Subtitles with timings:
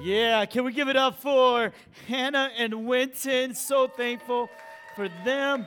[0.00, 1.72] Yeah, can we give it up for
[2.06, 3.52] Hannah and Winton?
[3.56, 4.48] So thankful
[4.94, 5.66] for them.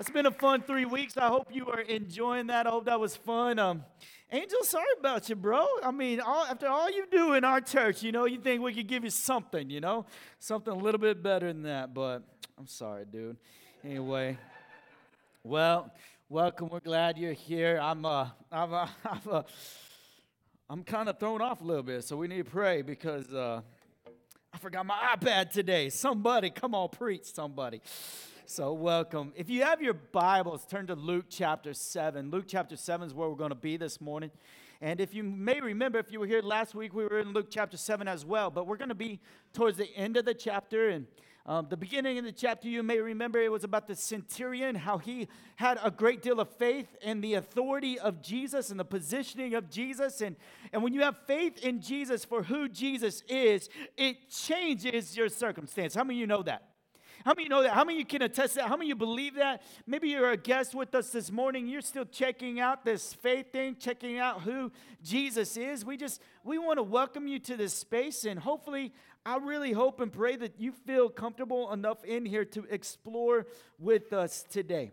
[0.00, 1.16] It's been a fun three weeks.
[1.16, 2.66] I hope you are enjoying that.
[2.66, 3.60] I hope that was fun.
[3.60, 3.84] Um,
[4.32, 5.64] Angel, sorry about you, bro.
[5.84, 8.74] I mean, all, after all you do in our church, you know, you think we
[8.74, 10.04] could give you something, you know,
[10.40, 11.94] something a little bit better than that.
[11.94, 12.24] But
[12.58, 13.36] I'm sorry, dude.
[13.84, 14.36] Anyway,
[15.44, 15.92] well,
[16.28, 16.70] welcome.
[16.70, 17.78] We're glad you're here.
[17.80, 19.42] I'm, uh, I'm, uh, I'm, uh,
[20.72, 23.60] I'm kind of thrown off a little bit, so we need to pray because uh,
[24.54, 25.90] I forgot my iPad today.
[25.90, 27.82] Somebody, come on, preach, somebody.
[28.46, 29.34] So, welcome.
[29.36, 32.30] If you have your Bibles, turn to Luke chapter 7.
[32.30, 34.30] Luke chapter 7 is where we're going to be this morning.
[34.80, 37.48] And if you may remember, if you were here last week, we were in Luke
[37.50, 38.50] chapter 7 as well.
[38.50, 39.20] But we're going to be
[39.52, 40.88] towards the end of the chapter.
[40.88, 41.06] And
[41.44, 44.98] um, the beginning of the chapter, you may remember it was about the centurion, how
[44.98, 49.54] he had a great deal of faith in the authority of Jesus and the positioning
[49.54, 50.20] of Jesus.
[50.20, 50.36] And,
[50.72, 55.94] and when you have faith in Jesus for who Jesus is, it changes your circumstance.
[55.94, 56.71] How many of you know that?
[57.24, 57.72] How many know that?
[57.72, 58.66] How many you can attest that?
[58.66, 59.62] How many you believe that?
[59.86, 61.68] Maybe you're a guest with us this morning.
[61.68, 65.84] You're still checking out this faith thing, checking out who Jesus is.
[65.84, 68.92] We just we want to welcome you to this space and hopefully
[69.24, 73.46] I really hope and pray that you feel comfortable enough in here to explore
[73.78, 74.90] with us today.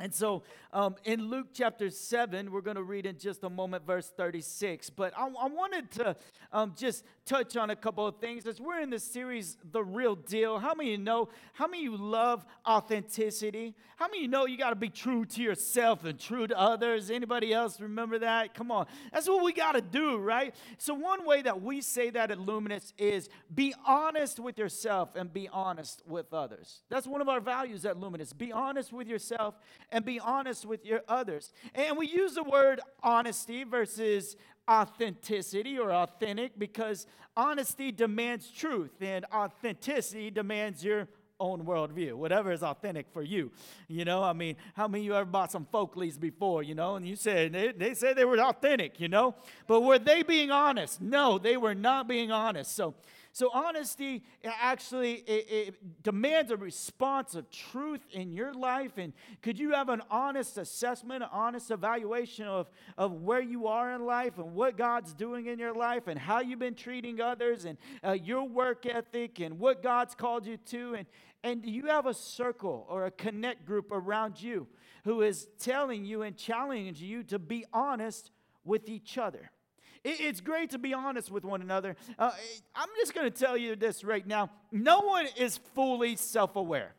[0.00, 3.84] And so um, in Luke chapter 7, we're going to read in just a moment
[3.84, 4.90] verse 36.
[4.90, 6.14] But I, I wanted to
[6.52, 10.14] um, just touch on a couple of things as we're in this series, The Real
[10.14, 10.60] Deal.
[10.60, 11.28] How many of you know?
[11.52, 13.74] How many of you love authenticity?
[13.96, 16.56] How many of you know you got to be true to yourself and true to
[16.56, 17.10] others?
[17.10, 18.54] Anybody else remember that?
[18.54, 18.86] Come on.
[19.12, 20.54] That's what we got to do, right?
[20.78, 25.32] So, one way that we say that at Luminous is be honest with yourself and
[25.32, 26.82] be honest with others.
[26.88, 28.32] That's one of our values at Luminous.
[28.32, 29.56] Be honest with yourself
[29.90, 31.52] and be honest with your others.
[31.74, 34.36] And we use the word honesty versus
[34.68, 41.08] authenticity or authentic because honesty demands truth and authenticity demands your
[41.40, 43.50] own worldview, whatever is authentic for you.
[43.86, 46.96] You know, I mean, how many of you ever bought some Folkleys before, you know,
[46.96, 49.36] and you said, they, they said they were authentic, you know,
[49.66, 51.00] but were they being honest?
[51.00, 52.74] No, they were not being honest.
[52.74, 52.94] So
[53.32, 58.92] so honesty actually it, it demands a response of truth in your life.
[58.96, 59.12] And
[59.42, 64.04] could you have an honest assessment, an honest evaluation of, of where you are in
[64.04, 67.78] life and what God's doing in your life and how you've been treating others and
[68.02, 70.94] uh, your work ethic and what God's called you to?
[70.94, 71.06] And,
[71.42, 74.66] and do you have a circle or a connect group around you
[75.04, 78.30] who is telling you and challenging you to be honest
[78.64, 79.50] with each other?
[80.04, 81.96] It's great to be honest with one another.
[82.18, 82.30] Uh,
[82.74, 86.94] I'm just going to tell you this right now no one is fully self aware.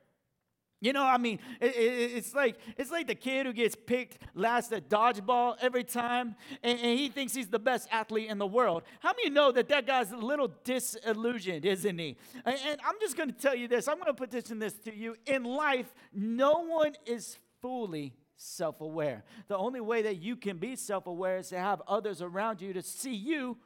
[0.81, 4.19] You know, I mean, it, it, it's like it's like the kid who gets picked
[4.33, 8.47] last at dodgeball every time, and, and, he thinks he's the best athlete in the
[8.47, 8.83] world.
[9.01, 12.15] How many know that that guy's a little disillusioned, isn't he?
[12.45, 13.89] And, and I'm just going to tell you this.
[13.89, 15.17] I'm going to petition this to you.
[15.25, 19.23] In life, no one is fully self aware.
[19.47, 22.73] The only way that you can be self aware is to have others around you
[22.73, 23.57] to see you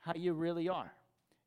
[0.00, 0.92] how you really are.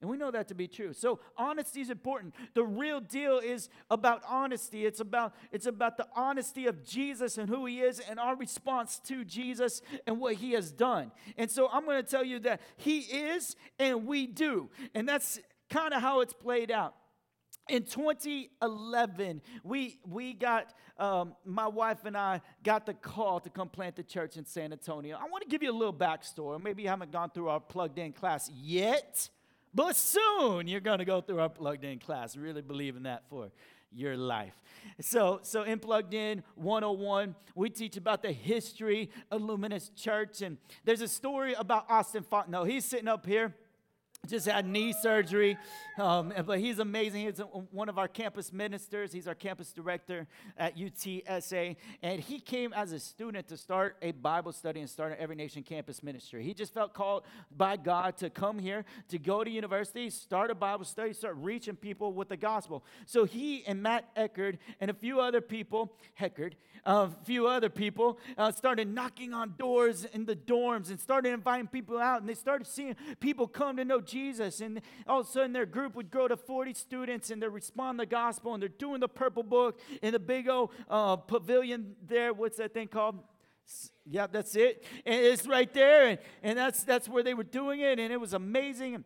[0.01, 0.93] And we know that to be true.
[0.93, 2.35] So honesty is important.
[2.53, 4.85] The real deal is about honesty.
[4.85, 8.99] It's about it's about the honesty of Jesus and who he is and our response
[9.07, 11.11] to Jesus and what he has done.
[11.37, 14.69] And so I'm going to tell you that he is and we do.
[14.93, 16.95] And that's kind of how it's played out.
[17.67, 23.69] In 2011, we, we got, um, my wife and I got the call to come
[23.69, 25.17] plant the church in San Antonio.
[25.17, 26.61] I want to give you a little backstory.
[26.61, 29.29] Maybe you haven't gone through our plugged in class yet,
[29.73, 32.37] but soon you're going to go through our plugged in class.
[32.37, 33.49] Really believe in that for
[33.91, 34.53] your life.
[35.01, 40.41] So, so in Plugged In 101, we teach about the history of Luminous Church.
[40.41, 42.69] And there's a story about Austin Fontenot.
[42.69, 43.55] He's sitting up here
[44.27, 45.57] just had knee surgery,
[45.97, 47.21] um, but he's amazing.
[47.21, 47.39] He's
[47.71, 49.11] one of our campus ministers.
[49.11, 50.27] He's our campus director
[50.57, 55.11] at UTSA, and he came as a student to start a Bible study and start
[55.11, 56.43] an Every Nation campus ministry.
[56.43, 57.23] He just felt called
[57.55, 61.75] by God to come here, to go to university, start a Bible study, start reaching
[61.75, 62.83] people with the gospel.
[63.05, 66.53] So he and Matt Eckerd and a few other people, Heckard,
[66.85, 71.67] a few other people, uh, started knocking on doors in the dorms and started inviting
[71.67, 74.61] people out, and they started seeing people come to know Jesus Jesus.
[74.61, 77.99] And all of a sudden, their group would grow to 40 students and they respond
[77.99, 82.31] the gospel and they're doing the purple book in the big old uh, pavilion there.
[82.33, 83.19] What's that thing called?
[84.05, 84.85] Yeah, that's it.
[85.05, 86.07] And it's right there.
[86.07, 87.99] And, and that's, that's where they were doing it.
[87.99, 89.03] And it was amazing.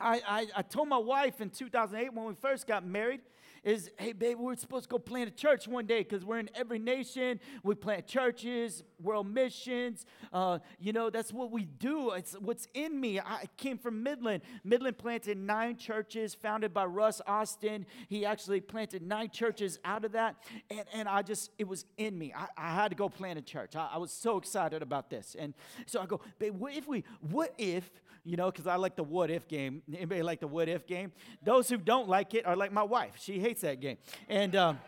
[0.00, 3.20] I, I, I told my wife in 2008 when we first got married,
[3.62, 6.50] is, hey, babe, we're supposed to go plant a church one day because we're in
[6.54, 7.40] every nation.
[7.62, 10.06] We plant churches, world missions.
[10.32, 12.10] Uh, you know, that's what we do.
[12.10, 13.20] It's what's in me.
[13.20, 14.42] I came from Midland.
[14.64, 17.86] Midland planted nine churches founded by Russ Austin.
[18.08, 20.36] He actually planted nine churches out of that.
[20.70, 22.32] And, and I just, it was in me.
[22.36, 23.76] I, I had to go plant a church.
[23.76, 25.36] I, I was so excited about this.
[25.38, 25.54] And
[25.86, 27.90] so I go, babe, what if we, what if,
[28.24, 29.82] you know, because I like the what if game.
[29.92, 31.12] Anybody like the what if game?
[31.42, 33.14] Those who don't like it are like my wife.
[33.18, 33.98] She hates that game.
[34.28, 34.78] And, um,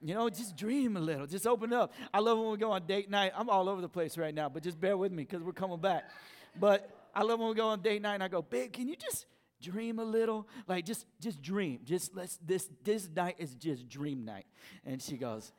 [0.00, 1.26] you know, just dream a little.
[1.26, 1.92] Just open up.
[2.12, 3.32] I love when we go on date night.
[3.36, 5.80] I'm all over the place right now, but just bear with me because we're coming
[5.80, 6.04] back.
[6.58, 8.96] But I love when we go on date night and I go, babe, can you
[8.96, 9.26] just
[9.60, 10.48] dream a little?
[10.66, 11.80] Like just just dream.
[11.84, 14.46] Just let's this this night is just dream night.
[14.84, 15.52] And she goes,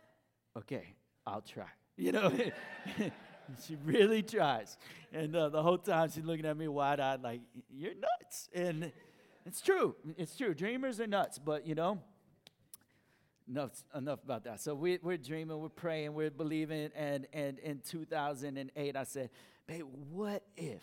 [0.57, 0.93] Okay,
[1.25, 1.65] I'll try.
[1.97, 2.31] You know?
[3.67, 4.77] she really tries.
[5.11, 8.49] And uh, the whole time she's looking at me wide eyed, like, You're nuts.
[8.53, 8.91] And
[9.45, 9.95] it's true.
[10.17, 10.53] It's true.
[10.53, 11.99] Dreamers are nuts, but you know,
[13.47, 14.61] enough, enough about that.
[14.61, 16.89] So we, we're dreaming, we're praying, we're believing.
[16.95, 19.29] And, and in 2008, I said,
[19.67, 20.81] Babe, what if?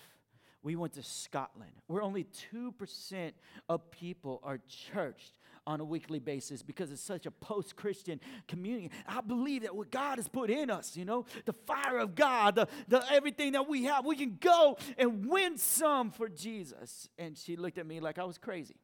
[0.62, 3.32] we went to Scotland, where only 2%
[3.68, 4.58] of people are
[4.92, 5.32] churched
[5.66, 8.90] on a weekly basis because it's such a post Christian community.
[9.06, 12.54] I believe that what God has put in us, you know, the fire of God,
[12.54, 17.08] the, the everything that we have, we can go and win some for Jesus.
[17.18, 18.76] And she looked at me like I was crazy.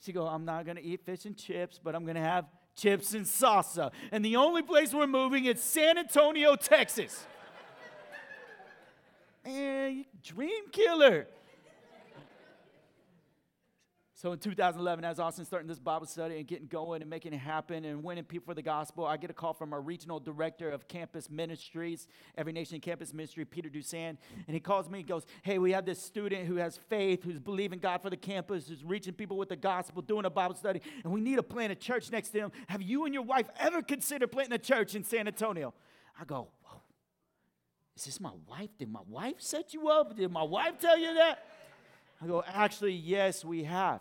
[0.00, 2.46] She go, I'm not gonna eat fish and chips, but I'm gonna have
[2.76, 3.90] chips and salsa.
[4.12, 7.26] And the only place we're moving is San Antonio, Texas.
[9.44, 11.26] and dream killer.
[14.26, 17.36] So in 2011, as Austin starting this Bible study and getting going and making it
[17.36, 20.68] happen and winning people for the gospel, I get a call from our regional director
[20.68, 24.16] of campus ministries, Every Nation Campus Ministry, Peter Dusan,
[24.48, 27.38] and he calls me and goes, "Hey, we have this student who has faith, who's
[27.38, 30.82] believing God for the campus, who's reaching people with the gospel, doing a Bible study,
[31.04, 32.52] and we need to plant a church next to him.
[32.66, 35.72] Have you and your wife ever considered planting a church in San Antonio?"
[36.20, 36.82] I go, Whoa,
[37.94, 38.70] "Is this my wife?
[38.76, 40.16] Did my wife set you up?
[40.16, 41.46] Did my wife tell you that?"
[42.20, 44.00] I go, actually, yes, we have.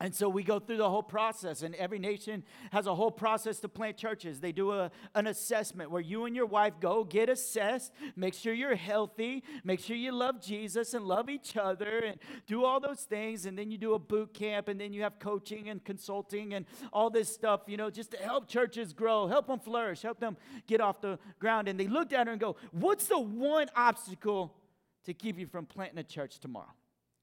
[0.00, 2.42] And so we go through the whole process, and every nation
[2.72, 4.40] has a whole process to plant churches.
[4.40, 8.52] They do a, an assessment where you and your wife go get assessed, make sure
[8.52, 12.18] you're healthy, make sure you love Jesus and love each other, and
[12.48, 13.46] do all those things.
[13.46, 16.66] And then you do a boot camp, and then you have coaching and consulting and
[16.92, 20.36] all this stuff, you know, just to help churches grow, help them flourish, help them
[20.66, 21.68] get off the ground.
[21.68, 24.56] And they looked at her and go, What's the one obstacle
[25.04, 26.74] to keep you from planting a church tomorrow?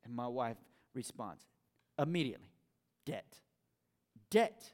[0.06, 0.58] And my wife
[0.94, 1.44] responds
[2.00, 2.51] immediately
[3.12, 3.40] debt.
[4.30, 4.72] Debt.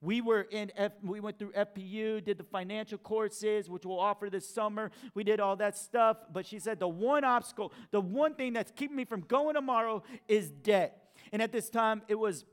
[0.00, 4.30] We were in F, we went through FPU, did the financial courses, which we'll offer
[4.30, 4.90] this summer.
[5.14, 6.16] We did all that stuff.
[6.32, 10.04] But she said the one obstacle, the one thing that's keeping me from going tomorrow
[10.28, 11.12] is debt.
[11.32, 12.44] And at this time, it was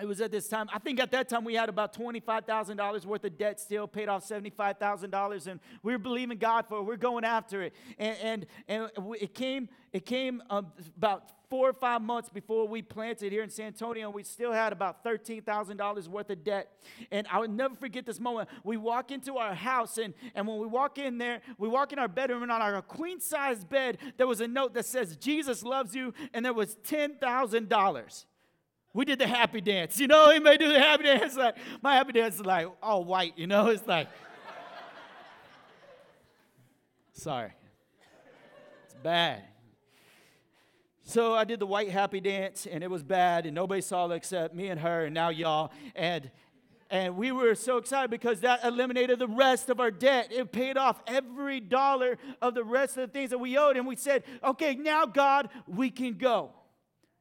[0.00, 3.24] it was at this time, I think at that time we had about $25,000 worth
[3.24, 6.84] of debt still, paid off $75,000, and we were believing God for it.
[6.84, 7.74] We're going after it.
[7.98, 12.80] And, and, and it came, it came um, about four or five months before we
[12.80, 16.70] planted here in San Antonio, we still had about $13,000 worth of debt.
[17.10, 18.48] And I would never forget this moment.
[18.62, 21.98] We walk into our house, and, and when we walk in there, we walk in
[21.98, 25.64] our bedroom, and on our queen size bed, there was a note that says, Jesus
[25.64, 28.24] loves you, and there was $10,000.
[28.92, 29.98] We did the happy dance.
[29.98, 31.36] You know, he may do the happy dance.
[31.36, 34.08] Like my happy dance is like all white, you know, it's like
[37.12, 37.52] sorry.
[38.86, 39.44] It's bad.
[41.10, 44.14] So I did the white happy dance and it was bad and nobody saw it
[44.14, 45.72] except me and her and now y'all.
[45.96, 46.30] And
[46.88, 50.32] and we were so excited because that eliminated the rest of our debt.
[50.32, 53.76] It paid off every dollar of the rest of the things that we owed.
[53.76, 56.50] And we said, okay, now, God, we can go.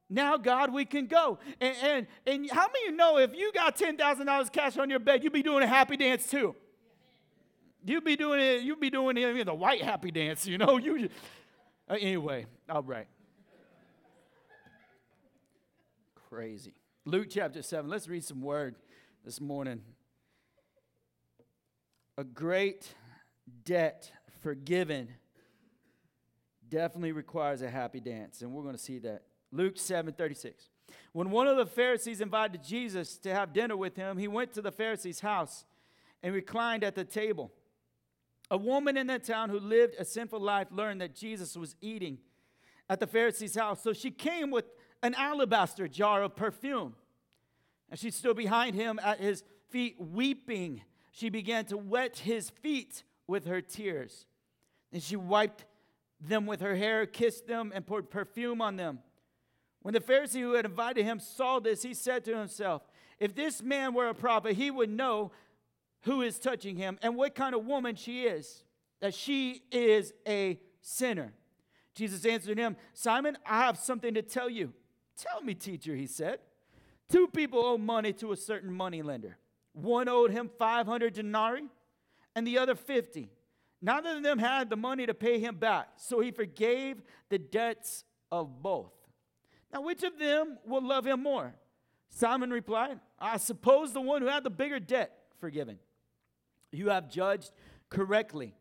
[0.08, 1.39] Now, God, we can go.
[1.60, 5.00] And, and, and how many of you know if you got $10,000 cash on your
[5.00, 6.55] bed, you'd be doing a happy dance too?
[7.86, 10.77] You'd be doing it, you'd be doing it, the white happy dance, you know?
[10.84, 11.10] You,
[11.89, 13.08] anyway, all right.
[16.29, 16.75] Crazy.
[17.05, 17.89] Luke chapter 7.
[17.89, 18.75] Let's read some word
[19.25, 19.81] this morning.
[22.19, 22.93] A great
[23.65, 24.12] debt
[24.43, 25.07] forgiven
[26.69, 30.69] definitely requires a happy dance, and we're going to see that Luke 7 36.
[31.13, 34.62] When one of the Pharisees invited Jesus to have dinner with him, he went to
[34.62, 35.65] the Pharisee's house
[36.21, 37.51] and reclined at the table.
[38.51, 42.19] A woman in that town who lived a sinful life learned that Jesus was eating
[42.88, 43.81] at the Pharisee's house.
[43.81, 44.65] So she came with
[45.01, 46.96] an alabaster jar of perfume.
[47.89, 50.82] And she stood behind him at his feet, weeping.
[51.12, 54.25] She began to wet his feet with her tears.
[54.91, 55.65] And she wiped
[56.20, 59.00] them with her hair, kissed them, and poured perfume on them.
[59.82, 62.82] When the Pharisee who had invited him saw this, he said to himself,
[63.20, 65.32] If this man were a prophet, he would know
[66.01, 68.63] who is touching him and what kind of woman she is,
[69.00, 71.34] that she is a sinner.
[71.96, 74.74] Jesus answered him, Simon, I have something to tell you.
[75.19, 76.39] Tell me, teacher, he said.
[77.09, 79.38] Two people owe money to a certain moneylender.
[79.73, 81.67] One owed him 500 denarii
[82.35, 83.29] and the other 50.
[83.81, 88.03] Neither of them had the money to pay him back, so he forgave the debts
[88.31, 88.91] of both.
[89.73, 91.55] Now, which of them will love him more?
[92.09, 95.79] Simon replied, I suppose the one who had the bigger debt forgiven.
[96.71, 97.51] You have judged
[97.89, 98.55] correctly,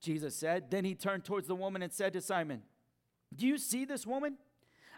[0.00, 0.70] Jesus said.
[0.70, 2.62] Then he turned towards the woman and said to Simon,
[3.34, 4.36] Do you see this woman?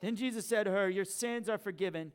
[0.00, 2.12] Then Jesus said to her, Your sins are forgiven.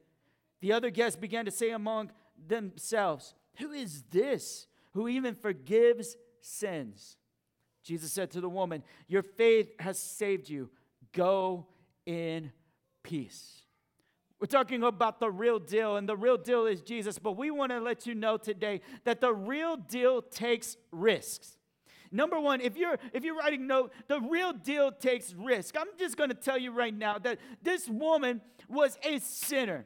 [0.61, 2.11] The other guests began to say among
[2.47, 7.17] themselves, Who is this who even forgives sins?
[7.83, 10.69] Jesus said to the woman, Your faith has saved you.
[11.11, 11.67] Go
[12.05, 12.51] in
[13.03, 13.63] peace.
[14.39, 17.17] We're talking about the real deal, and the real deal is Jesus.
[17.17, 21.57] But we want to let you know today that the real deal takes risks.
[22.13, 25.75] Number one, if you're if you're writing note, the real deal takes risk.
[25.75, 28.39] I'm just to tell you right now that this woman
[28.69, 29.85] was a sinner.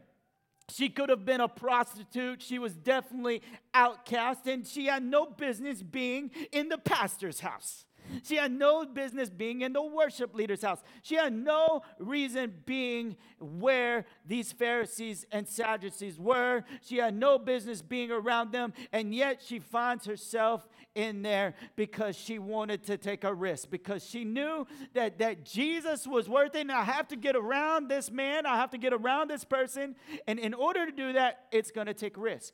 [0.70, 2.42] She could have been a prostitute.
[2.42, 3.42] She was definitely
[3.74, 7.86] outcast, and she had no business being in the pastor's house.
[8.24, 10.82] She had no business being in the worship leader's house.
[11.02, 16.64] She had no reason being where these Pharisees and Sadducees were.
[16.82, 22.16] She had no business being around them, and yet she finds herself in there because
[22.16, 26.62] she wanted to take a risk, because she knew that, that Jesus was worth it.
[26.62, 29.96] And I have to get around this man, I have to get around this person.
[30.28, 32.54] And in order to do that, it's going to take risk.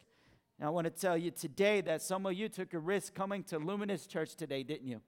[0.61, 3.57] I want to tell you today that some of you took a risk coming to
[3.57, 5.01] Luminous Church today, didn't you?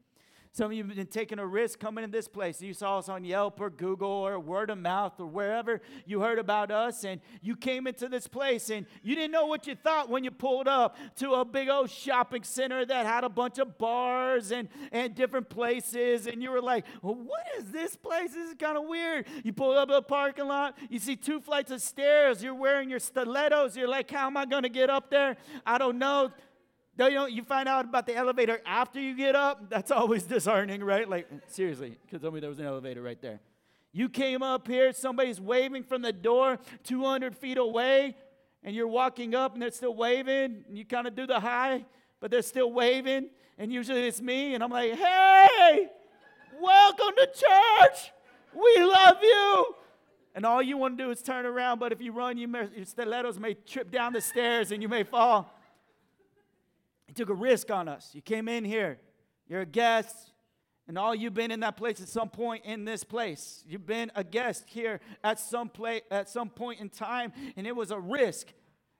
[0.56, 2.62] Some of you have been taking a risk coming in this place.
[2.62, 6.40] You saw us on Yelp or Google or word of mouth or wherever you heard
[6.40, 10.10] about us, and you came into this place and you didn't know what you thought
[10.10, 13.78] when you pulled up to a big old shopping center that had a bunch of
[13.78, 18.32] bars and, and different places, and you were like, well, what is this place?
[18.32, 19.28] This is kind of weird.
[19.44, 22.90] You pull up to a parking lot, you see two flights of stairs, you're wearing
[22.90, 25.36] your stilettos, you're like, how am I going to get up there?
[25.66, 26.32] I don't know.
[26.98, 29.70] Don't you, know, you find out about the elevator after you get up?
[29.70, 31.10] That's always disheartening, right?
[31.10, 33.42] Like, seriously, because tell me there was an elevator right there.
[33.92, 38.16] You came up here, somebody's waving from the door 200 feet away,
[38.64, 41.86] and you're walking up and they're still waving, and you kind of do the high,
[42.20, 45.88] but they're still waving, and usually it's me, and I'm like, hey,
[46.60, 48.12] welcome to church.
[48.54, 49.76] We love you.
[50.34, 52.68] And all you want to do is turn around, but if you run, you may,
[52.76, 55.54] your stilettos may trip down the stairs and you may fall.
[57.08, 58.12] You took a risk on us.
[58.14, 59.00] You came in here.
[59.48, 60.34] You're a guest.
[60.88, 63.64] And all you've been in that place at some point in this place.
[63.68, 67.76] You've been a guest here at some place at some point in time, and it
[67.76, 68.50] was a risk.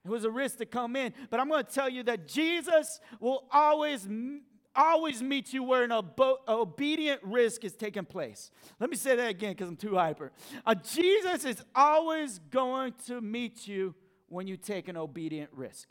[0.04, 1.12] It was a risk to come in.
[1.30, 4.08] But I'm going to tell you that Jesus will always
[4.74, 8.50] always meet you where an obo- obedient risk is taking place.
[8.78, 10.32] Let me say that again because I'm too hyper.
[10.66, 13.94] Uh, Jesus is always going to meet you
[14.28, 15.88] when you take an obedient risk.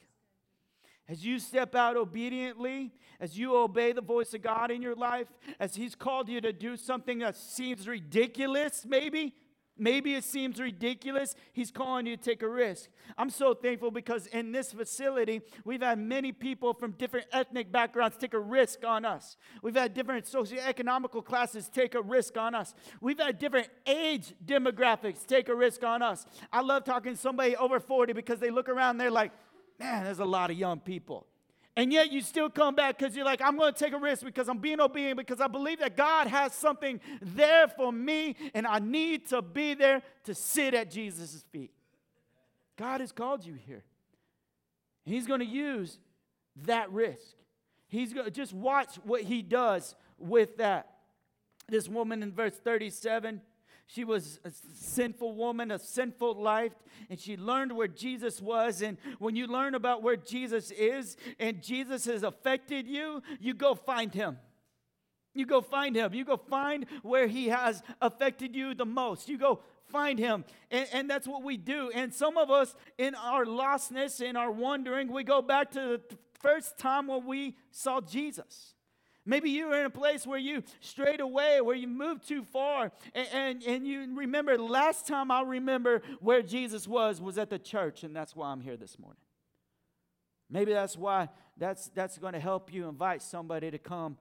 [1.07, 5.27] As you step out obediently, as you obey the voice of God in your life,
[5.59, 9.35] as He's called you to do something that seems ridiculous, maybe,
[9.77, 12.89] maybe it seems ridiculous, He's calling you to take a risk.
[13.19, 18.17] I'm so thankful because in this facility, we've had many people from different ethnic backgrounds
[18.17, 19.37] take a risk on us.
[19.61, 22.73] We've had different socioeconomical classes take a risk on us.
[22.99, 26.25] We've had different age demographics take a risk on us.
[26.51, 29.31] I love talking to somebody over 40 because they look around, they're like,
[29.79, 31.25] man, there's a lot of young people.
[31.77, 34.23] And yet you still come back because you're like, I'm going to take a risk
[34.23, 38.65] because I'm being obedient because I believe that God has something there for me and
[38.65, 41.71] I need to be there to sit at Jesus' feet.
[42.77, 43.83] God has called you here.
[45.03, 45.99] He's going to use
[46.63, 47.35] that risk.
[47.87, 50.89] He's going to just watch what he does with that.
[51.67, 53.41] This woman in verse 37
[53.87, 56.73] she was a sinful woman, a sinful life,
[57.09, 58.81] and she learned where Jesus was.
[58.81, 63.75] And when you learn about where Jesus is and Jesus has affected you, you go
[63.75, 64.37] find him.
[65.33, 66.13] You go find him.
[66.13, 69.27] You go find where he has affected you the most.
[69.29, 69.59] You go
[69.91, 70.45] find him.
[70.71, 71.91] And, and that's what we do.
[71.93, 76.17] And some of us, in our lostness, in our wandering, we go back to the
[76.41, 78.74] first time when we saw Jesus.
[79.25, 82.91] Maybe you were in a place where you strayed away, where you moved too far,
[83.13, 87.57] and, and, and, you remember last time I remember where Jesus was was at the
[87.57, 89.21] church, and that's why I'm here this morning.
[90.49, 94.17] Maybe that's why that's that's going to help you invite somebody to come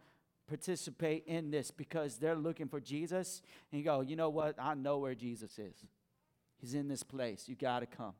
[0.46, 4.56] participate in this because they're looking for Jesus, and you go, you know what?
[4.58, 5.84] I know where Jesus is.
[6.58, 7.44] He's in this place.
[7.46, 8.14] You got to come.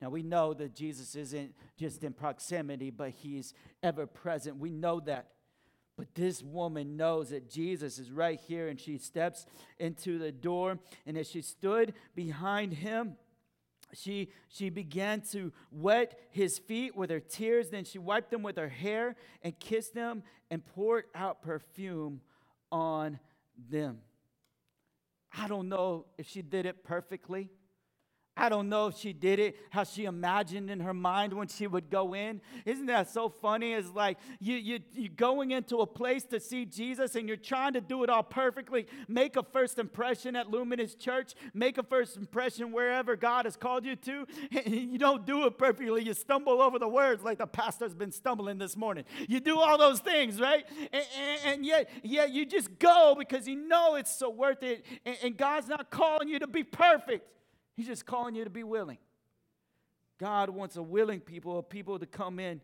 [0.00, 3.52] Now we know that Jesus isn't just in proximity, but he's
[3.82, 4.56] ever present.
[4.58, 5.26] We know that.
[6.00, 9.44] But this woman knows that Jesus is right here, and she steps
[9.78, 10.78] into the door.
[11.04, 13.18] And as she stood behind him,
[13.92, 17.68] she, she began to wet his feet with her tears.
[17.68, 22.22] Then she wiped them with her hair and kissed them and poured out perfume
[22.72, 23.18] on
[23.68, 23.98] them.
[25.36, 27.50] I don't know if she did it perfectly.
[28.40, 31.66] I don't know if she did it how she imagined in her mind when she
[31.66, 32.40] would go in.
[32.64, 33.74] Isn't that so funny?
[33.74, 37.74] It's like you, you, you're going into a place to see Jesus and you're trying
[37.74, 38.86] to do it all perfectly.
[39.08, 43.84] Make a first impression at Luminous Church, make a first impression wherever God has called
[43.84, 44.26] you to.
[44.70, 46.04] You don't do it perfectly.
[46.04, 49.04] You stumble over the words like the pastor's been stumbling this morning.
[49.28, 50.64] You do all those things, right?
[50.92, 54.84] And, and, and yet, yet you just go because you know it's so worth it.
[55.04, 57.26] And, and God's not calling you to be perfect.
[57.80, 58.98] He's just calling you to be willing.
[60.18, 62.60] God wants a willing people, a people to come in.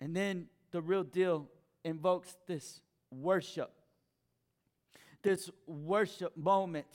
[0.00, 1.46] And then the real deal
[1.84, 2.80] invokes this
[3.12, 3.70] worship.
[5.22, 6.88] This worship moment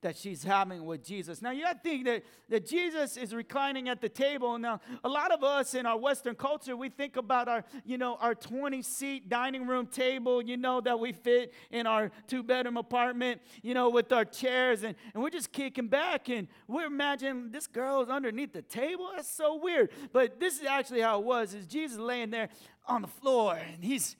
[0.00, 1.42] that she's having with Jesus.
[1.42, 4.56] Now, you got to think that, that Jesus is reclining at the table.
[4.56, 8.16] Now, a lot of us in our Western culture, we think about our, you know,
[8.20, 12.76] our 20 seat dining room table, you know, that we fit in our two bedroom
[12.76, 14.84] apartment, you know, with our chairs.
[14.84, 19.10] And, and we're just kicking back and we're imagining this girl is underneath the table.
[19.16, 19.90] That's so weird.
[20.12, 22.50] But this is actually how it was is Jesus laying there
[22.86, 24.16] on the floor and he's,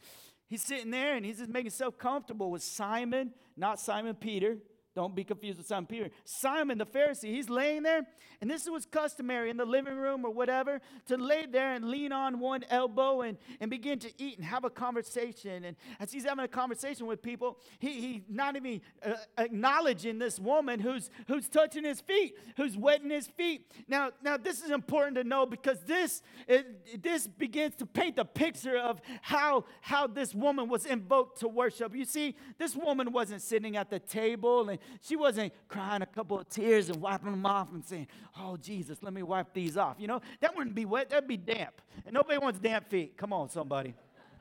[0.49, 4.59] he's sitting there and he's just making himself comfortable with Simon, not Simon Peter
[4.99, 6.11] don't be confused with Simon Peter.
[6.25, 8.05] Simon the Pharisee, he's laying there,
[8.41, 12.11] and this was customary in the living room or whatever to lay there and lean
[12.11, 15.65] on one elbow and, and begin to eat and have a conversation.
[15.65, 20.41] And as he's having a conversation with people, he, he's not even uh, acknowledging this
[20.41, 23.71] woman who's, who's touching his feet, who's wetting his feet.
[23.87, 28.25] Now, now this is important to know because this, it, this begins to paint the
[28.25, 31.95] picture of how, how this woman was invoked to worship.
[31.95, 36.39] You see, this woman wasn't sitting at the table and she wasn't crying a couple
[36.39, 38.07] of tears and wiping them off and saying,
[38.39, 39.97] Oh, Jesus, let me wipe these off.
[39.99, 41.81] You know, that wouldn't be wet, that'd be damp.
[42.05, 43.17] And nobody wants damp feet.
[43.17, 43.95] Come on, somebody.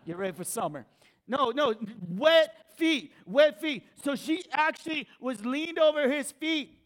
[0.06, 0.86] Get ready for summer.
[1.28, 1.76] No, no,
[2.10, 3.86] wet feet, wet feet.
[4.04, 6.77] So she actually was leaned over his feet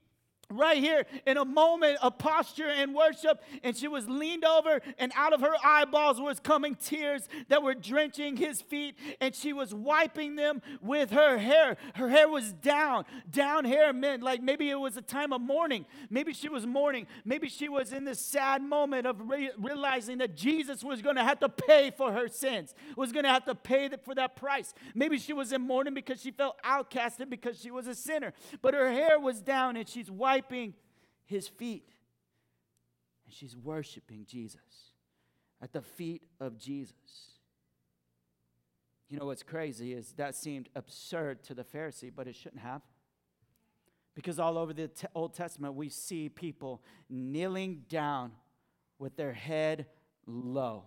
[0.51, 3.41] right here in a moment of posture and worship.
[3.63, 7.73] And she was leaned over and out of her eyeballs was coming tears that were
[7.73, 8.95] drenching his feet.
[9.19, 11.77] And she was wiping them with her hair.
[11.95, 15.85] Her hair was down down hair meant like maybe it was a time of mourning.
[16.09, 17.07] Maybe she was mourning.
[17.25, 21.23] Maybe she was in this sad moment of re- realizing that jesus was going to
[21.23, 24.73] have to pay for her sins was going to have to pay for that price.
[24.93, 28.33] Maybe she was in mourning because she felt outcasted because she was a sinner.
[28.61, 30.73] But her hair was down and she's wiping wiping
[31.25, 31.85] his feet.
[33.25, 34.61] And she's worshiping Jesus
[35.61, 36.93] at the feet of Jesus.
[39.07, 42.81] You know what's crazy is that seemed absurd to the Pharisee, but it shouldn't have.
[44.15, 48.31] Because all over the Old Testament, we see people kneeling down
[48.99, 49.85] with their head
[50.25, 50.85] low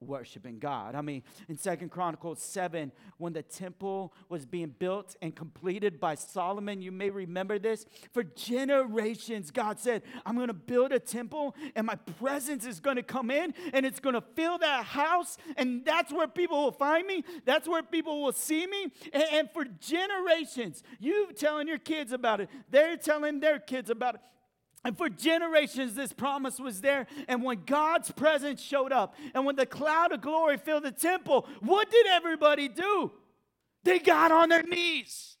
[0.00, 0.94] worshiping God.
[0.94, 6.14] I mean, in Second Chronicles 7, when the temple was being built and completed by
[6.14, 7.84] Solomon, you may remember this.
[8.12, 12.96] For generations, God said, I'm going to build a temple and my presence is going
[12.96, 15.36] to come in and it's going to fill that house.
[15.56, 17.24] And that's where people will find me.
[17.44, 18.84] That's where people will see me.
[19.12, 24.16] And, and for generations, you telling your kids about it, they're telling their kids about
[24.16, 24.20] it.
[24.84, 27.06] And for generations, this promise was there.
[27.28, 31.46] And when God's presence showed up, and when the cloud of glory filled the temple,
[31.60, 33.12] what did everybody do?
[33.84, 35.36] They got on their knees,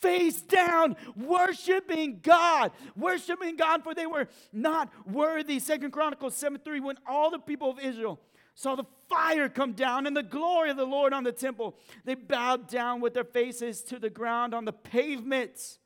[0.00, 5.58] face down, worshiping God, worshiping God, for they were not worthy.
[5.58, 8.20] Second Chronicles 7 3, when all the people of Israel
[8.54, 12.14] saw the fire come down and the glory of the Lord on the temple, they
[12.14, 15.78] bowed down with their faces to the ground on the pavements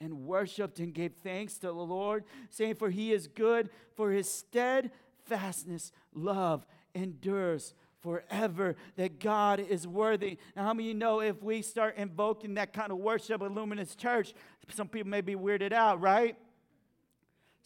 [0.00, 4.30] and worshiped and gave thanks to the Lord, saying, For he is good, for his
[4.30, 10.38] steadfastness, love endures forever that God is worthy.
[10.54, 13.96] Now, how many you know if we start invoking that kind of worship at Luminous
[13.96, 14.34] Church,
[14.70, 16.36] some people may be weirded out, right?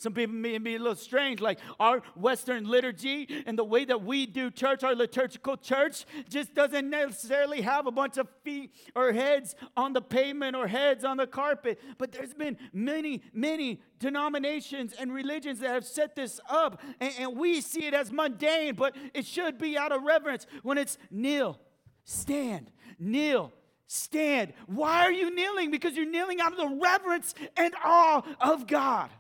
[0.01, 4.03] Some people may be a little strange, like our Western liturgy and the way that
[4.03, 9.13] we do church, our liturgical church, just doesn't necessarily have a bunch of feet or
[9.13, 11.79] heads on the pavement or heads on the carpet.
[11.99, 17.37] But there's been many, many denominations and religions that have set this up, and, and
[17.37, 21.61] we see it as mundane, but it should be out of reverence when it's kneel,
[22.05, 23.53] stand, kneel,
[23.87, 24.55] stand.
[24.65, 25.71] Why are you kneeling?
[25.71, 29.11] Because you're kneeling out of the reverence and awe of God.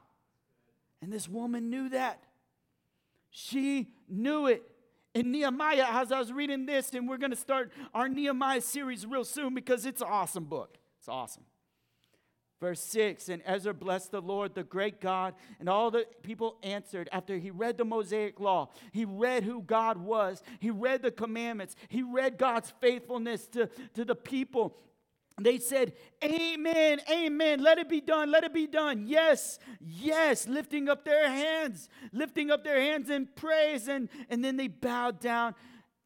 [1.03, 2.23] And this woman knew that.
[3.31, 4.63] She knew it.
[5.13, 9.05] In Nehemiah, as I was reading this, and we're going to start our Nehemiah series
[9.05, 10.79] real soon because it's an awesome book.
[10.99, 11.43] It's awesome.
[12.61, 17.09] Verse 6 And Ezra blessed the Lord, the great God, and all the people answered
[17.11, 18.69] after he read the Mosaic law.
[18.93, 24.05] He read who God was, he read the commandments, he read God's faithfulness to, to
[24.05, 24.77] the people
[25.45, 27.63] they said, Amen, amen.
[27.63, 29.07] Let it be done, let it be done.
[29.07, 30.47] Yes, yes.
[30.47, 33.89] Lifting up their hands, lifting up their hands in praise.
[33.89, 35.55] And, and then they bowed down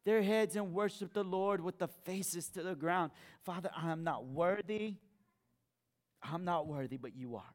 [0.05, 3.11] their heads and worshiped the Lord with the faces to the ground.
[3.43, 4.95] Father, I am not worthy.
[6.23, 7.53] I'm not worthy, but you are.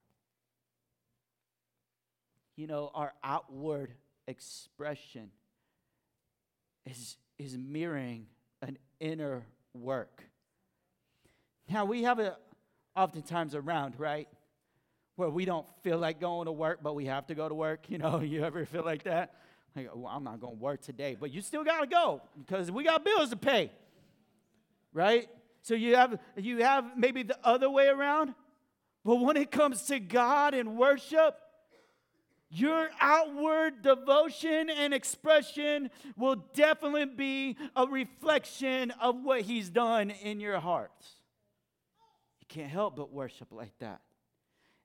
[2.56, 3.94] You know, our outward
[4.26, 5.30] expression
[6.84, 8.26] is, is mirroring
[8.60, 10.29] an inner work.
[11.70, 12.34] Now, we have it
[12.96, 14.28] oftentimes around, right?
[15.14, 17.88] Where we don't feel like going to work, but we have to go to work.
[17.88, 19.34] You know, you ever feel like that?
[19.76, 22.72] Like, well, I'm not going to work today, but you still got to go because
[22.72, 23.70] we got bills to pay,
[24.92, 25.28] right?
[25.62, 28.34] So you have you have maybe the other way around,
[29.04, 31.36] but when it comes to God and worship,
[32.48, 40.40] your outward devotion and expression will definitely be a reflection of what He's done in
[40.40, 41.19] your hearts
[42.50, 44.00] can't help but worship like that.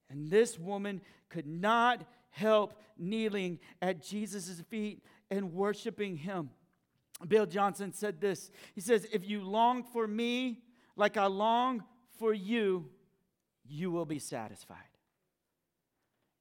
[0.09, 6.51] And this woman could not help kneeling at Jesus' feet and worshiping him.
[7.27, 10.61] Bill Johnson said this He says, If you long for me
[10.95, 11.83] like I long
[12.19, 12.89] for you,
[13.67, 14.77] you will be satisfied.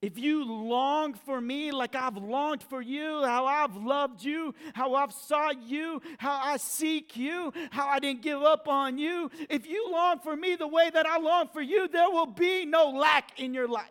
[0.05, 4.95] If you long for me like I've longed for you, how I've loved you, how
[4.95, 9.67] I've sought you, how I seek you, how I didn't give up on you, if
[9.67, 12.91] you long for me the way that I long for you, there will be no
[12.91, 13.89] lack in your life.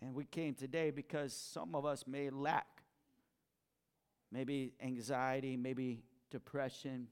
[0.00, 2.68] And we came today because some of us may lack
[4.30, 7.08] maybe anxiety, maybe depression,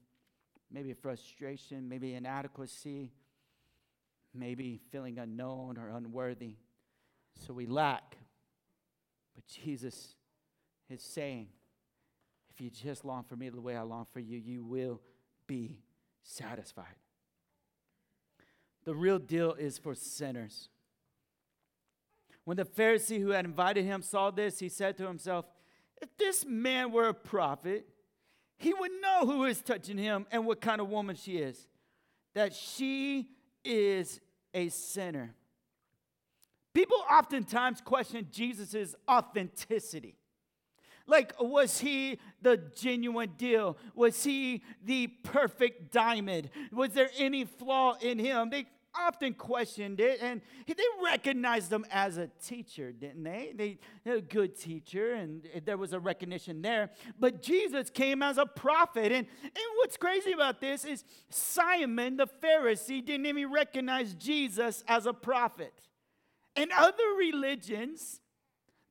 [0.71, 3.11] maybe frustration, maybe inadequacy
[4.33, 6.55] maybe feeling unknown or unworthy.
[7.45, 8.17] So we lack.
[9.35, 10.15] But Jesus
[10.89, 11.47] is saying,
[12.49, 15.01] if you just long for me the way I long for you, you will
[15.47, 15.79] be
[16.23, 16.95] satisfied.
[18.85, 20.69] The real deal is for sinners.
[22.43, 25.45] When the Pharisee who had invited him saw this, he said to himself,
[26.01, 27.87] If this man were a prophet,
[28.57, 31.67] he would know who is touching him and what kind of woman she is,
[32.33, 33.29] that she
[33.63, 34.19] is
[34.53, 35.35] a sinner.
[36.73, 40.15] People oftentimes question Jesus' authenticity.
[41.07, 43.77] Like, was he the genuine deal?
[43.95, 46.51] Was he the perfect diamond?
[46.71, 48.51] Was there any flaw in him?
[48.51, 50.73] They often questioned it, and they
[51.03, 53.53] recognized him as a teacher, didn't they?
[53.55, 53.79] They
[54.11, 56.91] a good teacher, and there was a recognition there.
[57.19, 62.27] But Jesus came as a prophet, and, and what's crazy about this is Simon the
[62.27, 65.73] Pharisee didn't even recognize Jesus as a prophet.
[66.55, 68.21] And other religions,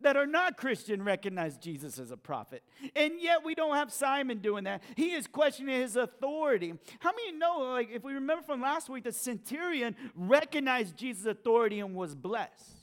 [0.00, 2.62] that are not Christian recognize Jesus as a prophet.
[2.94, 4.82] And yet we don't have Simon doing that.
[4.96, 6.74] He is questioning his authority.
[7.00, 11.80] How many know, like, if we remember from last week, the centurion recognized Jesus' authority
[11.80, 12.76] and was blessed?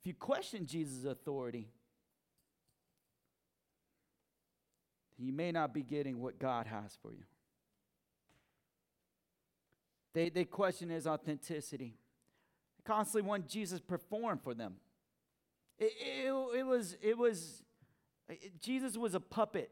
[0.00, 1.68] If you question Jesus' authority,
[5.18, 7.24] you may not be getting what God has for you.
[10.14, 11.94] They, they question his authenticity.
[12.84, 14.74] Constantly want Jesus perform for them.
[15.78, 17.62] It, it, it was, it was,
[18.28, 19.70] it, Jesus was a puppet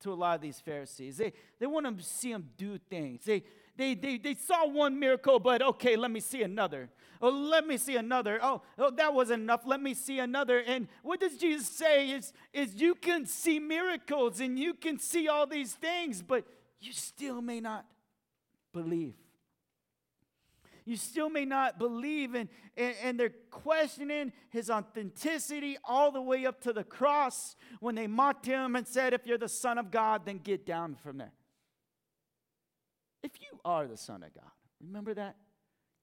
[0.00, 1.16] to a lot of these Pharisees.
[1.16, 3.24] They, they want to see him do things.
[3.24, 3.42] They,
[3.76, 6.88] they, they, they saw one miracle, but okay, let me see another.
[7.20, 8.38] Oh, let me see another.
[8.42, 9.62] Oh, oh, that wasn't enough.
[9.66, 10.58] Let me see another.
[10.60, 15.28] And what does Jesus say is, is you can see miracles and you can see
[15.28, 16.44] all these things, but
[16.80, 17.84] you still may not
[18.72, 19.14] believe.
[20.88, 26.46] You still may not believe, and, and, and they're questioning his authenticity all the way
[26.46, 29.90] up to the cross when they mocked him and said, If you're the Son of
[29.90, 31.34] God, then get down from there.
[33.22, 35.36] If you are the Son of God, remember that?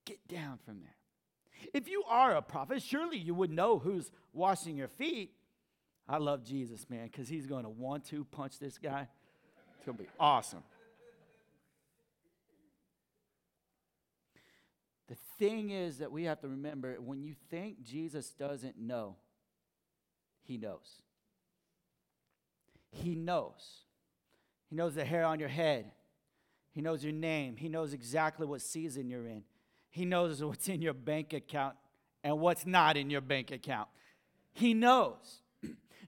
[0.06, 1.72] Get down from there.
[1.74, 5.32] If you are a prophet, surely you would know who's washing your feet.
[6.08, 9.08] I love Jesus, man, because he's going to want to punch this guy.
[9.78, 10.62] It's going to be awesome.
[15.08, 19.16] The thing is that we have to remember when you think Jesus doesn't know,
[20.44, 21.02] he knows.
[22.92, 23.84] He knows.
[24.70, 25.92] He knows the hair on your head.
[26.72, 27.56] He knows your name.
[27.56, 29.44] He knows exactly what season you're in.
[29.90, 31.76] He knows what's in your bank account
[32.24, 33.88] and what's not in your bank account.
[34.52, 35.42] He knows.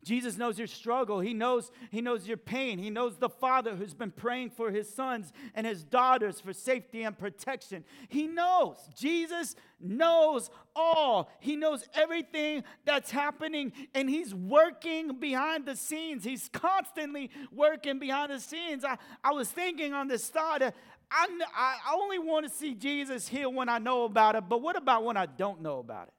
[0.03, 1.19] Jesus knows your struggle.
[1.19, 2.79] He knows, he knows your pain.
[2.79, 7.03] He knows the father who's been praying for his sons and his daughters for safety
[7.03, 7.83] and protection.
[8.07, 8.77] He knows.
[8.95, 11.29] Jesus knows all.
[11.39, 16.23] He knows everything that's happening and he's working behind the scenes.
[16.23, 18.83] He's constantly working behind the scenes.
[18.83, 20.71] I, I was thinking on this thought, uh,
[21.09, 24.75] I, I only want to see Jesus heal when I know about it, but what
[24.75, 26.13] about when I don't know about it?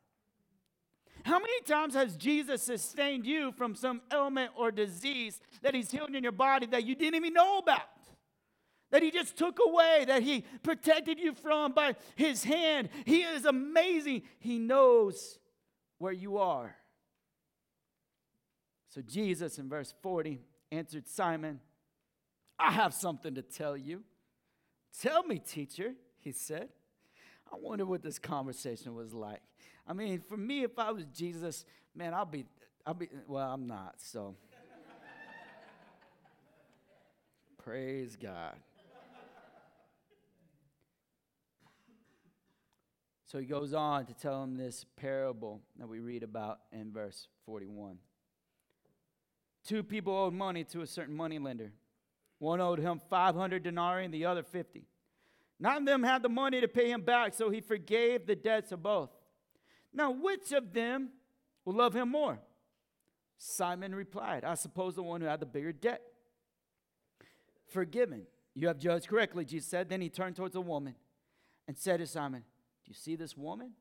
[1.24, 6.14] How many times has Jesus sustained you from some ailment or disease that He's healed
[6.14, 7.82] in your body that you didn't even know about?
[8.90, 12.88] That He just took away, that He protected you from by His hand.
[13.04, 14.22] He is amazing.
[14.38, 15.38] He knows
[15.98, 16.74] where you are.
[18.88, 20.40] So Jesus in verse 40
[20.72, 21.60] answered Simon,
[22.58, 24.02] I have something to tell you.
[25.00, 26.70] Tell me, teacher, he said.
[27.52, 29.40] I wonder what this conversation was like.
[29.86, 32.44] I mean, for me, if I was Jesus, man, I'll be,
[32.86, 34.34] I'll be, well, I'm not, so.
[37.62, 38.54] Praise God.
[43.24, 47.28] So he goes on to tell him this parable that we read about in verse
[47.44, 47.98] 41.
[49.66, 51.72] Two people owed money to a certain money lender.
[52.38, 54.86] One owed him 500 denarii and the other 50.
[55.60, 58.70] None of them had the money to pay him back, so he forgave the debts
[58.72, 59.10] of both.
[59.92, 61.10] Now, which of them
[61.64, 62.38] will love him more?
[63.38, 66.02] Simon replied, I suppose the one who had the bigger debt.
[67.66, 68.22] Forgiven.
[68.54, 69.88] You have judged correctly, Jesus said.
[69.88, 70.94] Then he turned towards the woman
[71.66, 72.40] and said to Simon,
[72.84, 73.72] Do you see this woman?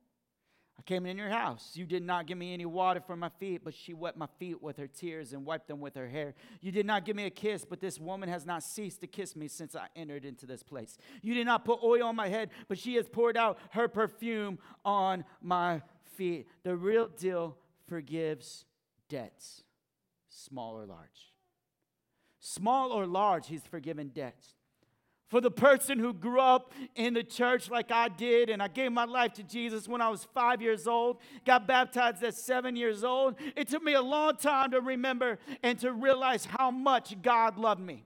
[0.79, 1.71] I came in your house.
[1.73, 4.61] You did not give me any water for my feet, but she wet my feet
[4.61, 6.35] with her tears and wiped them with her hair.
[6.61, 9.35] You did not give me a kiss, but this woman has not ceased to kiss
[9.35, 10.97] me since I entered into this place.
[11.23, 14.59] You did not put oil on my head, but she has poured out her perfume
[14.85, 15.81] on my
[16.15, 16.47] feet.
[16.63, 18.65] The real deal forgives
[19.09, 19.63] debts,
[20.29, 21.33] small or large.
[22.39, 24.53] Small or large, he's forgiven debts.
[25.29, 28.93] For the person who grew up in the church like I did, and I gave
[28.93, 33.03] my life to Jesus when I was five years old, got baptized at seven years
[33.03, 37.57] old, it took me a long time to remember and to realize how much God
[37.57, 38.05] loved me.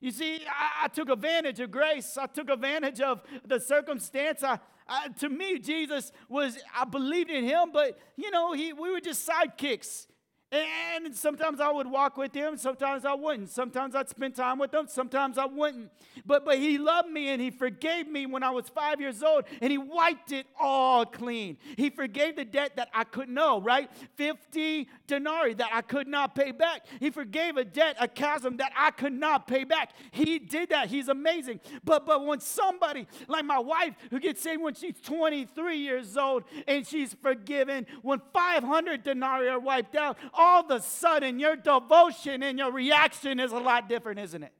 [0.00, 4.42] You see, I, I took advantage of grace, I took advantage of the circumstance.
[4.42, 8.90] I, I, to me, Jesus was, I believed in him, but you know, he, we
[8.90, 10.06] were just sidekicks.
[10.50, 13.50] And sometimes I would walk with him, sometimes I wouldn't.
[13.50, 15.90] Sometimes I'd spend time with him, sometimes I wouldn't.
[16.24, 19.44] But but he loved me and he forgave me when I was 5 years old
[19.60, 21.58] and he wiped it all clean.
[21.76, 23.90] He forgave the debt that I couldn't know, right?
[24.16, 26.86] 50 denarii that I could not pay back.
[26.98, 29.92] He forgave a debt, a chasm that I could not pay back.
[30.12, 30.88] He did that.
[30.88, 31.60] He's amazing.
[31.84, 36.44] But but when somebody like my wife who gets saved when she's 23 years old
[36.66, 42.42] and she's forgiven, when 500 denarii are wiped out, all of a sudden your devotion
[42.42, 44.52] and your reaction is a lot different, isn't it?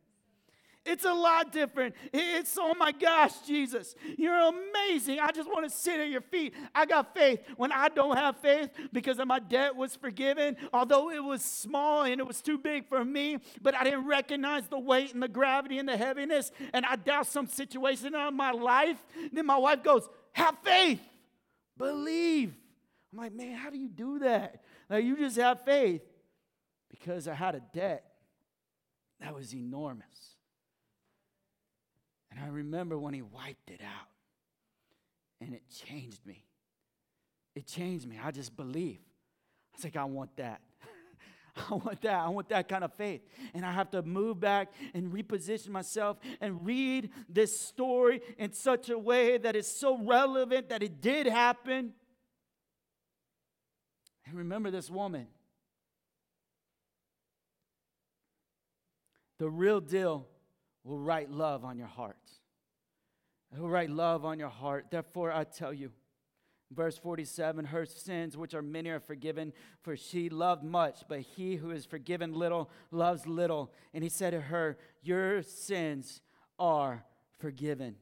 [0.84, 1.94] It's a lot different.
[2.14, 5.20] It's, oh my gosh, Jesus, you're amazing.
[5.20, 6.54] I just want to sit at your feet.
[6.74, 11.22] I got faith when I don't have faith because my debt was forgiven, although it
[11.22, 15.12] was small and it was too big for me, but I didn't recognize the weight
[15.12, 19.04] and the gravity and the heaviness, and I doubt some situation in my life.
[19.30, 21.00] Then my wife goes, Have faith,
[21.76, 22.54] believe.
[23.12, 24.62] I'm like, man, how do you do that?
[24.88, 26.02] Like, you just have faith
[26.88, 28.04] because I had a debt
[29.20, 30.36] that was enormous.
[32.30, 34.08] And I remember when he wiped it out,
[35.40, 36.44] and it changed me.
[37.54, 38.18] It changed me.
[38.22, 38.98] I just believe.
[39.72, 40.60] I was like, I want that.
[41.70, 42.14] I want that.
[42.14, 43.22] I want that kind of faith.
[43.54, 48.90] And I have to move back and reposition myself and read this story in such
[48.90, 51.92] a way that is so relevant that it did happen
[54.28, 55.26] and remember this woman.
[59.38, 60.26] The real deal
[60.84, 62.16] will write love on your heart.
[63.54, 64.86] He'll write love on your heart.
[64.90, 65.90] Therefore, I tell you,
[66.70, 71.56] Verse 47 Her sins, which are many, are forgiven, for she loved much, but he
[71.56, 73.72] who is forgiven little loves little.
[73.94, 76.20] And he said to her, Your sins
[76.58, 77.04] are
[77.38, 77.96] forgiven.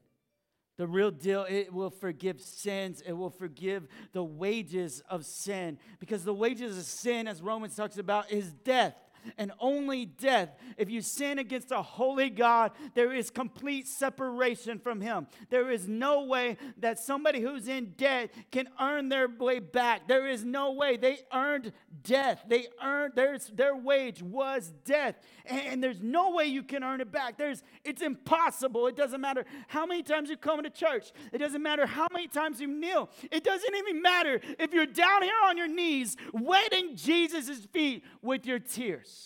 [0.77, 3.01] The real deal, it will forgive sins.
[3.05, 5.79] It will forgive the wages of sin.
[5.99, 8.95] Because the wages of sin, as Romans talks about, is death
[9.37, 10.49] and only death.
[10.77, 15.27] If you sin against a holy God, there is complete separation from Him.
[15.49, 20.07] There is no way that somebody who's in debt can earn their way back.
[20.07, 20.97] There is no way.
[20.97, 22.43] They earned death.
[22.47, 25.15] They earned their, their wage was death.
[25.45, 27.37] And, and there's no way you can earn it back.
[27.37, 28.87] There's it's impossible.
[28.87, 31.11] It doesn't matter how many times you come to church.
[31.31, 33.09] It doesn't matter how many times you kneel.
[33.31, 38.45] It doesn't even matter if you're down here on your knees wetting Jesus' feet with
[38.45, 39.16] your tears.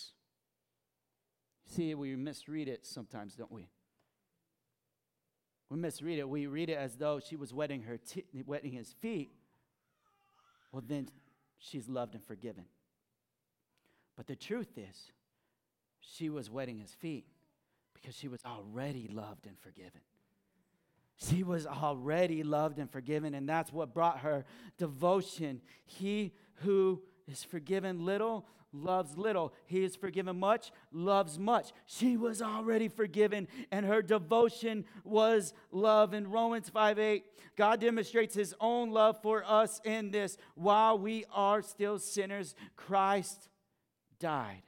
[1.74, 3.70] See, we misread it sometimes, don't we?
[5.70, 6.28] We misread it.
[6.28, 9.32] We read it as though she was wetting her t- wetting his feet.
[10.70, 11.08] Well, then
[11.58, 12.64] she's loved and forgiven.
[14.16, 15.12] But the truth is,
[16.00, 17.24] she was wetting his feet
[17.94, 20.02] because she was already loved and forgiven.
[21.16, 24.44] She was already loved and forgiven, and that's what brought her
[24.76, 25.62] devotion.
[25.86, 29.52] He who is forgiven little loves little.
[29.66, 31.72] He is forgiven much, loves much.
[31.86, 36.14] She was already forgiven, and her devotion was love.
[36.14, 37.24] In Romans 5 8,
[37.56, 43.48] God demonstrates his own love for us in this while we are still sinners, Christ
[44.18, 44.62] died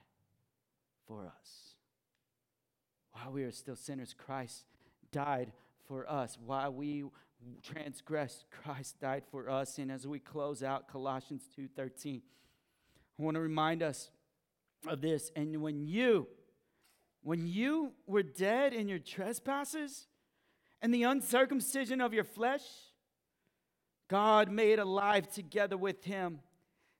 [1.07, 1.77] for us.
[3.12, 4.64] While we are still sinners, Christ
[5.12, 5.53] died
[5.87, 6.37] for us.
[6.45, 7.05] While we
[7.62, 9.79] transgressed, Christ died for us.
[9.79, 12.23] And as we close out Colossians 2:13,
[13.18, 14.11] I want to remind us
[14.87, 15.31] of this.
[15.37, 16.27] And when you,
[17.22, 20.07] when you were dead in your trespasses
[20.83, 22.62] and the uncircumcision of your flesh,
[24.09, 26.40] God made alive together with him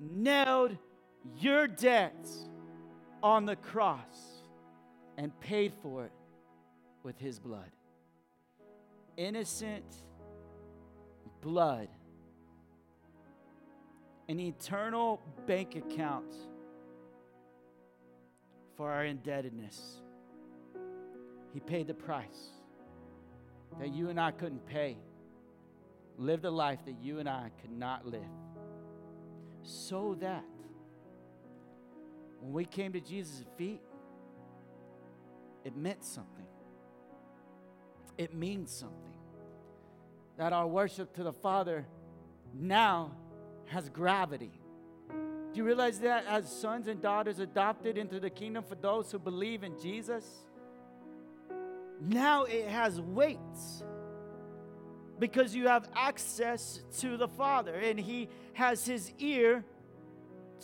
[0.00, 0.76] nailed
[1.38, 2.48] your debts
[3.22, 4.42] on the cross
[5.18, 6.12] and paid for it
[7.02, 7.70] with his blood.
[9.16, 9.84] Innocent
[11.42, 11.88] blood.
[14.28, 16.34] An eternal bank account
[18.76, 20.00] for our indebtedness.
[21.52, 22.50] He paid the price
[23.78, 24.96] that you and I couldn't pay.
[26.16, 28.20] Lived a life that you and I could not live
[29.62, 30.44] so that
[32.40, 33.80] when we came to Jesus' feet,
[35.64, 36.46] it meant something.
[38.16, 38.96] It means something.
[40.38, 41.86] That our worship to the Father
[42.54, 43.12] now
[43.66, 44.52] has gravity.
[45.52, 49.18] Do you realize that as sons and daughters adopted into the kingdom for those who
[49.18, 50.24] believe in Jesus?
[52.00, 53.38] Now it has weight
[55.20, 59.64] because you have access to the Father and He has His ear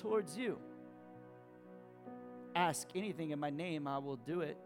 [0.01, 0.59] towards you.
[2.55, 4.57] Ask anything in my name, I will do it.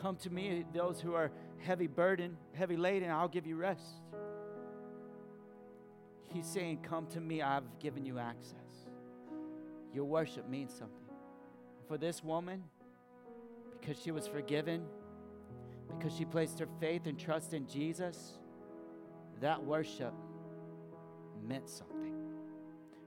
[0.00, 3.82] Come to me, those who are heavy burdened, heavy laden, I'll give you rest.
[6.32, 8.54] He's saying, Come to me, I've given you access.
[9.92, 10.92] Your worship means something.
[11.88, 12.62] For this woman,
[13.80, 14.82] because she was forgiven,
[15.88, 18.38] because she placed her faith and trust in Jesus,
[19.40, 20.14] that worship
[21.46, 22.14] meant something.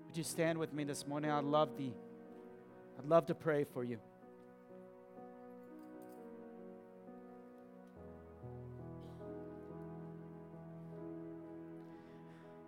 [0.05, 1.31] Would you stand with me this morning?
[1.31, 1.91] I'd love the
[2.97, 3.97] I'd love to pray for you.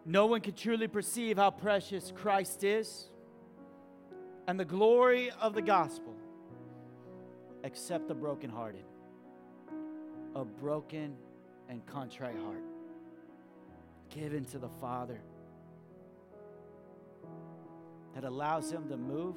[0.05, 3.09] No one can truly perceive how precious Christ is
[4.47, 6.15] and the glory of the gospel
[7.63, 8.83] except the brokenhearted
[10.35, 11.15] a broken
[11.69, 12.63] and contrite heart
[14.09, 15.21] given to the Father
[18.13, 19.35] that allows Him to move,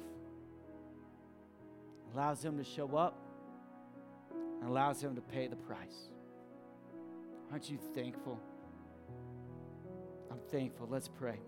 [2.13, 3.17] allows Him to show up,
[4.61, 6.09] and allows Him to pay the price.
[7.51, 8.39] Aren't you thankful?
[10.31, 10.87] I'm thankful.
[10.89, 11.39] Let's pray.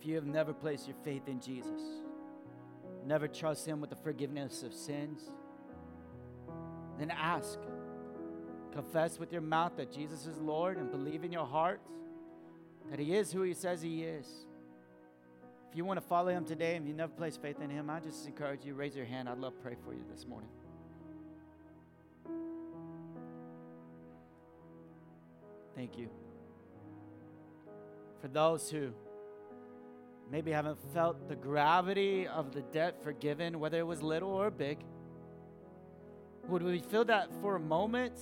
[0.00, 1.80] If you have never placed your faith in Jesus,
[3.06, 5.30] never trust Him with the forgiveness of sins,
[6.98, 7.58] then ask.
[8.72, 11.80] Confess with your mouth that Jesus is Lord and believe in your heart
[12.90, 14.26] that He is who He says He is.
[15.70, 18.00] If you want to follow Him today and you never placed faith in Him, I
[18.00, 19.28] just encourage you raise your hand.
[19.28, 20.50] I'd love to pray for you this morning.
[25.74, 26.08] Thank you.
[28.20, 28.92] For those who
[30.30, 34.78] maybe haven't felt the gravity of the debt forgiven, whether it was little or big,
[36.48, 38.18] would we feel that for a moment?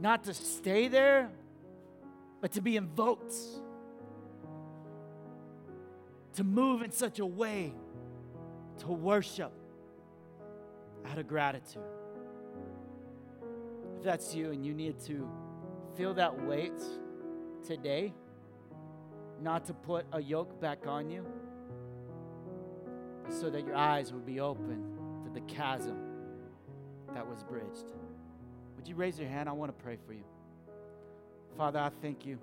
[0.00, 1.30] Not to stay there,
[2.40, 3.34] but to be invoked,
[6.34, 7.72] to move in such a way
[8.78, 9.52] to worship
[11.06, 11.82] out of gratitude.
[13.98, 15.28] If that's you and you need to
[15.96, 16.80] feel that weight
[17.66, 18.12] today,
[19.42, 21.26] not to put a yoke back on you,
[23.28, 24.84] so that your eyes would be open
[25.24, 25.96] to the chasm
[27.14, 27.92] that was bridged.
[28.76, 29.48] Would you raise your hand?
[29.48, 30.24] I want to pray for you.
[31.56, 32.38] Father, I thank you.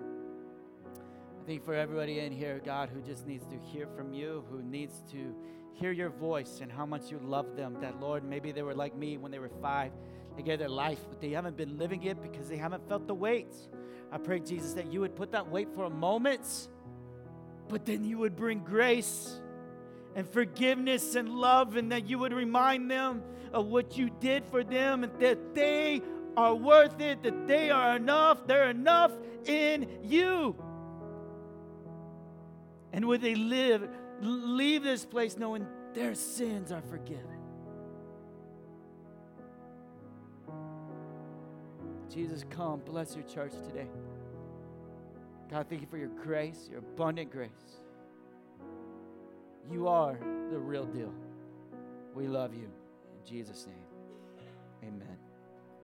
[1.42, 4.62] I think for everybody in here, God, who just needs to hear from you, who
[4.62, 5.34] needs to
[5.72, 7.76] hear your voice and how much you love them.
[7.80, 9.92] That, Lord, maybe they were like me when they were five.
[10.36, 13.14] They gave their life, but they haven't been living it because they haven't felt the
[13.14, 13.52] weight.
[14.12, 16.68] I pray, Jesus, that you would put that weight for a moment,
[17.70, 19.40] but then you would bring grace
[20.16, 24.64] and forgiveness and love, and that you would remind them of what you did for
[24.64, 26.02] them and that they
[26.36, 29.12] are worth it, that they are enough, they're enough
[29.44, 30.56] in you.
[32.92, 33.88] And would they live,
[34.20, 35.64] leave this place knowing
[35.94, 37.38] their sins are forgiven?
[42.12, 43.86] Jesus, come, bless your church today.
[45.50, 47.50] God, thank you for your grace, your abundant grace.
[49.70, 50.16] You are
[50.50, 51.12] the real deal.
[52.14, 52.70] We love you.
[53.18, 55.19] In Jesus' name, amen.